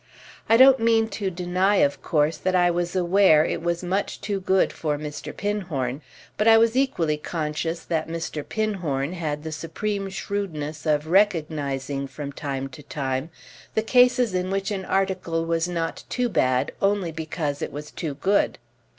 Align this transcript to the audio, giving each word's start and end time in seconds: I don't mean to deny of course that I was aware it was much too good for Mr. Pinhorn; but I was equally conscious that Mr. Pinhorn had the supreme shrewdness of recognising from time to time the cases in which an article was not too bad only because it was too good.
I 0.49 0.57
don't 0.57 0.79
mean 0.79 1.09
to 1.09 1.29
deny 1.29 1.75
of 1.75 2.01
course 2.01 2.37
that 2.39 2.55
I 2.55 2.71
was 2.71 2.95
aware 2.95 3.45
it 3.45 3.61
was 3.61 3.83
much 3.83 4.19
too 4.19 4.39
good 4.39 4.73
for 4.73 4.97
Mr. 4.97 5.31
Pinhorn; 5.31 6.01
but 6.37 6.47
I 6.47 6.57
was 6.57 6.75
equally 6.75 7.17
conscious 7.17 7.83
that 7.83 8.07
Mr. 8.07 8.43
Pinhorn 8.43 9.13
had 9.13 9.43
the 9.43 9.51
supreme 9.51 10.09
shrewdness 10.09 10.87
of 10.87 11.05
recognising 11.05 12.07
from 12.07 12.31
time 12.31 12.67
to 12.69 12.81
time 12.81 13.29
the 13.75 13.83
cases 13.83 14.33
in 14.33 14.49
which 14.49 14.71
an 14.71 14.85
article 14.85 15.45
was 15.45 15.67
not 15.67 16.03
too 16.09 16.29
bad 16.29 16.71
only 16.81 17.11
because 17.11 17.61
it 17.61 17.71
was 17.71 17.91
too 17.91 18.15
good. 18.15 18.57